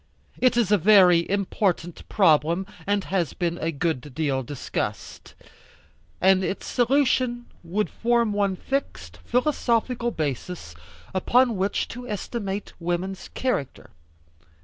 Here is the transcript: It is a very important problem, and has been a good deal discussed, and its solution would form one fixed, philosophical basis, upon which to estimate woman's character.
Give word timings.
It 0.39 0.57
is 0.57 0.71
a 0.71 0.79
very 0.79 1.29
important 1.29 2.09
problem, 2.09 2.65
and 2.87 3.03
has 3.03 3.33
been 3.33 3.59
a 3.59 3.71
good 3.71 4.15
deal 4.15 4.41
discussed, 4.41 5.35
and 6.19 6.43
its 6.43 6.65
solution 6.65 7.45
would 7.63 7.87
form 7.87 8.33
one 8.33 8.55
fixed, 8.55 9.19
philosophical 9.23 10.09
basis, 10.09 10.73
upon 11.13 11.55
which 11.55 11.87
to 11.89 12.09
estimate 12.09 12.73
woman's 12.79 13.27
character. 13.35 13.91